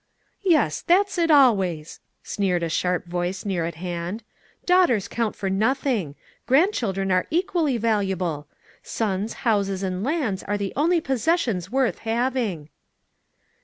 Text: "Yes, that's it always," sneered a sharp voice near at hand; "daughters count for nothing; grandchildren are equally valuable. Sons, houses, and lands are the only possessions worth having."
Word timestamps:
"Yes, 0.41 0.81
that's 0.81 1.19
it 1.19 1.29
always," 1.29 1.99
sneered 2.23 2.63
a 2.63 2.69
sharp 2.69 3.05
voice 3.05 3.45
near 3.45 3.65
at 3.65 3.75
hand; 3.75 4.23
"daughters 4.65 5.07
count 5.07 5.35
for 5.35 5.47
nothing; 5.47 6.15
grandchildren 6.47 7.11
are 7.11 7.27
equally 7.29 7.77
valuable. 7.77 8.47
Sons, 8.81 9.33
houses, 9.45 9.83
and 9.83 10.03
lands 10.03 10.41
are 10.41 10.57
the 10.57 10.73
only 10.75 11.01
possessions 11.01 11.69
worth 11.71 11.99
having." 11.99 12.69